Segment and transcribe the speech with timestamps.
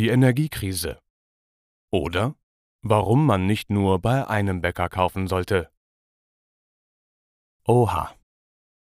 [0.00, 0.98] Die Energiekrise.
[1.90, 2.34] Oder
[2.80, 5.68] warum man nicht nur bei einem Bäcker kaufen sollte.
[7.66, 8.10] Oha,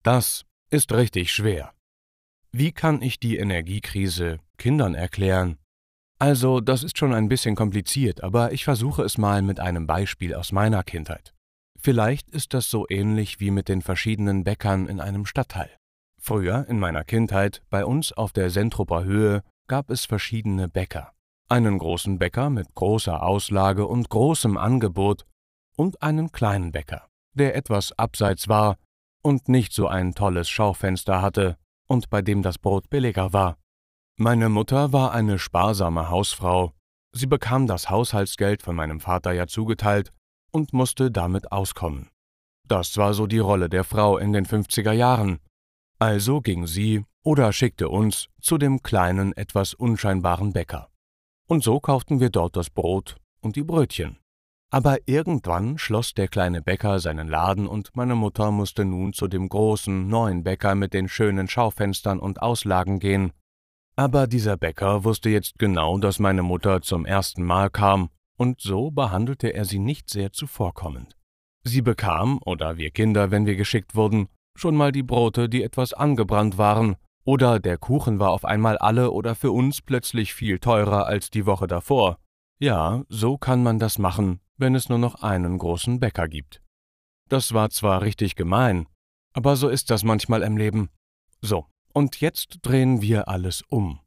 [0.02, 1.72] das ist richtig schwer.
[2.50, 5.58] Wie kann ich die Energiekrise Kindern erklären?
[6.18, 10.34] Also, das ist schon ein bisschen kompliziert, aber ich versuche es mal mit einem Beispiel
[10.34, 11.32] aus meiner Kindheit.
[11.78, 15.70] Vielleicht ist das so ähnlich wie mit den verschiedenen Bäckern in einem Stadtteil.
[16.20, 21.12] Früher, in meiner Kindheit, bei uns auf der Sentruper Höhe, gab es verschiedene Bäcker.
[21.48, 25.26] Einen großen Bäcker mit großer Auslage und großem Angebot
[25.76, 28.76] und einen kleinen Bäcker, der etwas abseits war
[29.22, 33.56] und nicht so ein tolles Schaufenster hatte und bei dem das Brot billiger war.
[34.16, 36.72] Meine Mutter war eine sparsame Hausfrau.
[37.12, 40.12] Sie bekam das Haushaltsgeld von meinem Vater ja zugeteilt
[40.52, 42.10] und musste damit auskommen.
[42.66, 45.40] Das war so die Rolle der Frau in den 50er Jahren.
[45.98, 50.88] Also ging sie oder schickte uns zu dem kleinen, etwas unscheinbaren Bäcker.
[51.48, 54.18] Und so kauften wir dort das Brot und die Brötchen.
[54.70, 59.48] Aber irgendwann schloss der kleine Bäcker seinen Laden und meine Mutter musste nun zu dem
[59.48, 63.32] großen, neuen Bäcker mit den schönen Schaufenstern und Auslagen gehen.
[63.96, 68.90] Aber dieser Bäcker wusste jetzt genau, dass meine Mutter zum ersten Mal kam, und so
[68.90, 71.16] behandelte er sie nicht sehr zuvorkommend.
[71.62, 75.92] Sie bekam, oder wir Kinder, wenn wir geschickt wurden, schon mal die Brote, die etwas
[75.92, 81.06] angebrannt waren, oder der Kuchen war auf einmal alle oder für uns plötzlich viel teurer
[81.06, 82.18] als die Woche davor.
[82.58, 86.62] Ja, so kann man das machen, wenn es nur noch einen großen Bäcker gibt.
[87.28, 88.86] Das war zwar richtig gemein,
[89.32, 90.90] aber so ist das manchmal im Leben.
[91.40, 94.00] So, und jetzt drehen wir alles um.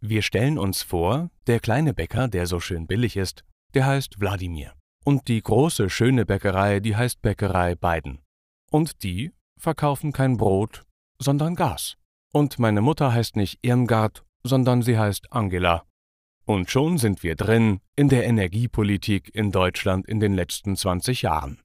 [0.00, 4.74] Wir stellen uns vor, der kleine Bäcker, der so schön billig ist, der heißt Wladimir.
[5.04, 8.20] Und die große, schöne Bäckerei, die heißt Bäckerei Beiden.
[8.70, 10.84] Und die verkaufen kein Brot,
[11.18, 11.96] sondern Gas.
[12.32, 15.84] Und meine Mutter heißt nicht Irmgard, sondern sie heißt Angela.
[16.44, 21.60] Und schon sind wir drin in der Energiepolitik in Deutschland in den letzten 20 Jahren.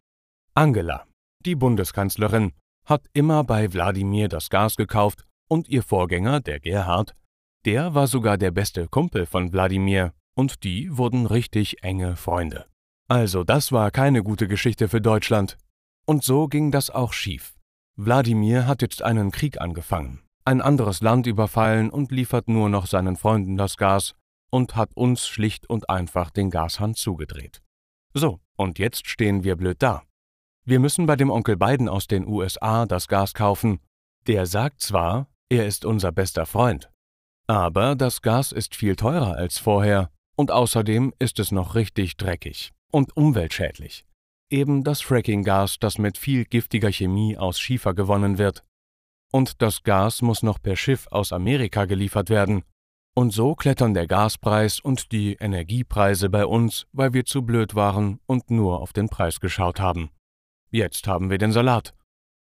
[0.53, 1.05] Angela,
[1.45, 2.51] die Bundeskanzlerin,
[2.85, 7.15] hat immer bei Wladimir das Gas gekauft und ihr Vorgänger, der Gerhard,
[7.65, 12.65] der war sogar der beste Kumpel von Wladimir und die wurden richtig enge Freunde.
[13.07, 15.57] Also das war keine gute Geschichte für Deutschland.
[16.05, 17.55] Und so ging das auch schief.
[17.95, 23.15] Wladimir hat jetzt einen Krieg angefangen ein anderes Land überfallen und liefert nur noch seinen
[23.15, 24.13] Freunden das Gas
[24.49, 27.61] und hat uns schlicht und einfach den Gashahn zugedreht.
[28.13, 30.03] So, und jetzt stehen wir blöd da.
[30.65, 33.79] Wir müssen bei dem Onkel Biden aus den USA das Gas kaufen.
[34.27, 36.89] Der sagt zwar, er ist unser bester Freund,
[37.47, 42.71] aber das Gas ist viel teurer als vorher und außerdem ist es noch richtig dreckig
[42.91, 44.05] und umweltschädlich.
[44.49, 48.63] Eben das Fracking-Gas, das mit viel giftiger Chemie aus Schiefer gewonnen wird,
[49.33, 52.63] und das Gas muss noch per Schiff aus Amerika geliefert werden.
[53.15, 58.19] Und so klettern der Gaspreis und die Energiepreise bei uns, weil wir zu blöd waren
[58.27, 60.11] und nur auf den Preis geschaut haben.
[60.69, 61.93] Jetzt haben wir den Salat.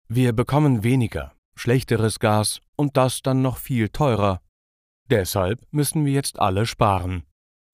[0.08, 4.42] Wir bekommen weniger, schlechteres Gas und das dann noch viel teurer.
[5.10, 7.24] Deshalb müssen wir jetzt alle sparen.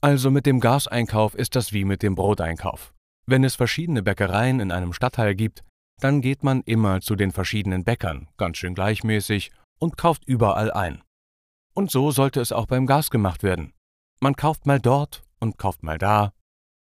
[0.02, 2.94] Also mit dem Gaseinkauf ist das wie mit dem Broteinkauf.
[3.26, 5.64] Wenn es verschiedene Bäckereien in einem Stadtteil gibt,
[6.00, 11.02] dann geht man immer zu den verschiedenen Bäckern, ganz schön gleichmäßig, und kauft überall ein.
[11.74, 13.74] Und so sollte es auch beim Gas gemacht werden.
[14.20, 16.34] Man kauft mal dort und kauft mal da.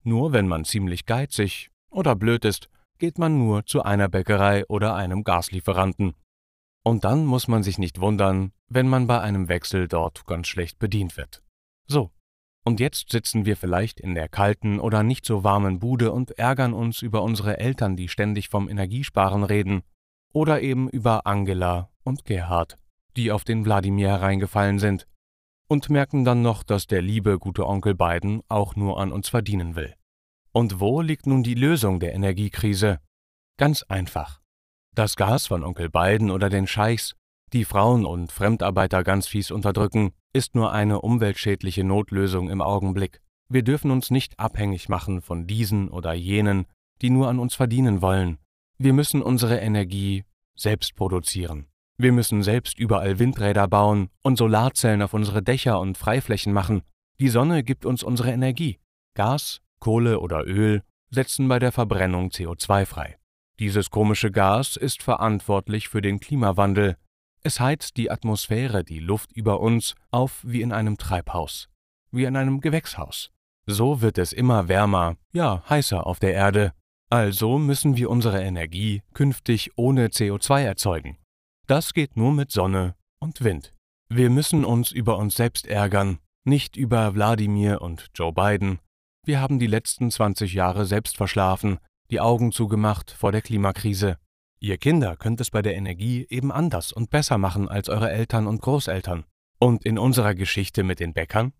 [0.02, 4.94] Nur wenn man ziemlich geizig oder blöd ist, geht man nur zu einer Bäckerei oder
[4.94, 6.14] einem Gaslieferanten.
[6.84, 10.78] Und dann muss man sich nicht wundern, wenn man bei einem Wechsel dort ganz schlecht
[10.78, 11.42] bedient wird.
[11.86, 12.10] So,
[12.64, 16.72] und jetzt sitzen wir vielleicht in der kalten oder nicht so warmen Bude und ärgern
[16.72, 19.82] uns über unsere Eltern, die ständig vom Energiesparen reden,
[20.32, 22.78] oder eben über Angela und Gerhard,
[23.16, 25.06] die auf den Wladimir hereingefallen sind,
[25.68, 29.76] und merken dann noch, dass der liebe gute Onkel Biden auch nur an uns verdienen
[29.76, 29.94] will.
[30.52, 33.00] Und wo liegt nun die Lösung der Energiekrise?
[33.56, 34.40] Ganz einfach.
[34.94, 37.14] Das Gas von Onkel Biden oder den Scheichs
[37.54, 43.20] die Frauen und Fremdarbeiter ganz fies unterdrücken, ist nur eine umweltschädliche Notlösung im Augenblick.
[43.48, 46.66] Wir dürfen uns nicht abhängig machen von diesen oder jenen,
[47.00, 48.38] die nur an uns verdienen wollen.
[48.76, 50.24] Wir müssen unsere Energie
[50.56, 51.66] selbst produzieren.
[51.96, 56.82] Wir müssen selbst überall Windräder bauen und Solarzellen auf unsere Dächer und Freiflächen machen.
[57.20, 58.80] Die Sonne gibt uns unsere Energie.
[59.14, 63.16] Gas, Kohle oder Öl setzen bei der Verbrennung CO2 frei.
[63.60, 66.96] Dieses komische Gas ist verantwortlich für den Klimawandel.
[67.46, 71.68] Es heizt die Atmosphäre, die Luft über uns, auf wie in einem Treibhaus,
[72.10, 73.30] wie in einem Gewächshaus.
[73.66, 76.72] So wird es immer wärmer, ja heißer auf der Erde.
[77.10, 81.18] Also müssen wir unsere Energie künftig ohne CO2 erzeugen.
[81.66, 83.74] Das geht nur mit Sonne und Wind.
[84.08, 88.78] Wir müssen uns über uns selbst ärgern, nicht über Wladimir und Joe Biden.
[89.26, 91.78] Wir haben die letzten 20 Jahre selbst verschlafen,
[92.10, 94.16] die Augen zugemacht vor der Klimakrise.
[94.64, 98.46] Ihr Kinder könnt es bei der Energie eben anders und besser machen als eure Eltern
[98.46, 99.26] und Großeltern.
[99.58, 101.52] Und in unserer Geschichte mit den Bäckern?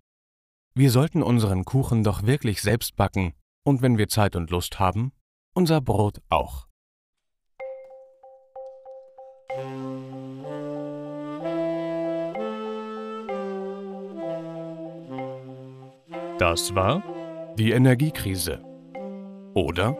[0.75, 5.13] Wir sollten unseren Kuchen doch wirklich selbst backen und wenn wir Zeit und Lust haben,
[5.53, 6.67] unser Brot auch.
[16.39, 17.03] Das war
[17.59, 18.65] die Energiekrise.
[19.53, 19.95] Oder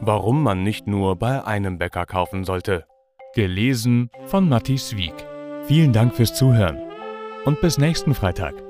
[0.00, 2.84] warum man nicht nur bei einem Bäcker kaufen sollte.
[3.34, 5.14] Gelesen von Matti Wieg.
[5.64, 6.78] Vielen Dank fürs Zuhören
[7.44, 8.67] und bis nächsten Freitag.